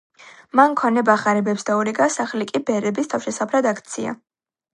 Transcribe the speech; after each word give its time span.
მან 0.59 0.71
ქონება 0.79 1.17
ღარიბებს 1.23 1.67
დაურიგა, 1.67 2.07
სახლი 2.15 2.49
კი 2.53 2.63
ბერების 2.71 3.13
თავშესაფრად 3.13 3.71
აქცია. 3.75 4.17